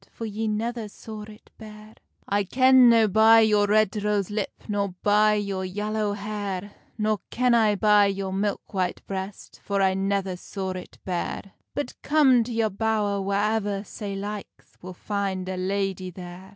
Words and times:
For 0.11 0.25
ye 0.25 0.47
never 0.47 0.89
saw 0.89 1.21
it 1.25 1.51
bare?" 1.59 1.93
"I 2.27 2.43
ken 2.43 2.89
no 2.89 3.07
by 3.07 3.41
your 3.41 3.67
red 3.67 3.95
rose 4.03 4.31
lip, 4.31 4.63
Nor 4.67 4.95
by 5.03 5.35
your 5.35 5.63
yallow 5.63 6.13
hair; 6.13 6.71
Nor 6.97 7.19
ken 7.29 7.53
I 7.53 7.75
by 7.75 8.07
your 8.07 8.33
milk 8.33 8.73
white 8.73 9.05
breast, 9.05 9.61
For 9.63 9.79
I 9.79 9.93
never 9.93 10.35
saw 10.35 10.71
it 10.71 10.97
bare; 11.05 11.51
But, 11.75 12.01
come 12.01 12.43
to 12.45 12.51
your 12.51 12.71
bowr 12.71 13.21
whaever 13.23 13.83
sae 13.83 14.15
likes, 14.15 14.75
Will 14.81 14.95
find 14.95 15.47
a 15.47 15.55
ladye 15.55 16.09
there." 16.09 16.49